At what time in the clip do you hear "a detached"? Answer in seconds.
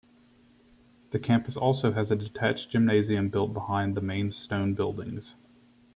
2.09-2.71